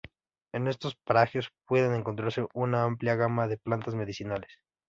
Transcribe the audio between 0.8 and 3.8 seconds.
parajes pueden encontrarse una amplia gama de